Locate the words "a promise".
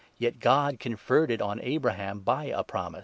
2.45-2.99